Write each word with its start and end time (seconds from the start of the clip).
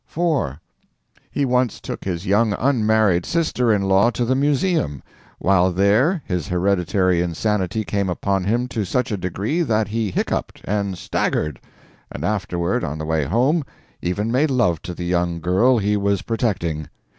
"4. 0.07 0.59
He 1.29 1.45
once 1.45 1.79
took 1.79 2.05
his 2.05 2.25
young 2.25 2.53
unmarried 2.57 3.23
sister 3.23 3.71
in 3.71 3.83
law 3.83 4.09
to 4.09 4.25
the 4.25 4.33
museum; 4.33 5.03
while 5.37 5.71
there 5.71 6.23
his 6.25 6.47
hereditary 6.47 7.21
insanity 7.21 7.85
came 7.85 8.09
upon 8.09 8.45
him 8.45 8.67
to 8.69 8.83
such 8.83 9.11
a 9.11 9.15
degree 9.15 9.61
that 9.61 9.89
he 9.89 10.09
hiccupped 10.09 10.61
and 10.65 10.97
staggered; 10.97 11.59
and 12.11 12.23
afterward, 12.25 12.83
on 12.83 12.97
the 12.97 13.05
way 13.05 13.25
home, 13.25 13.63
even 14.01 14.31
made 14.31 14.49
love 14.49 14.81
to 14.81 14.95
the 14.95 15.05
young 15.05 15.39
girl 15.39 15.77
he 15.77 15.95
was 15.95 16.23
protecting. 16.23 16.87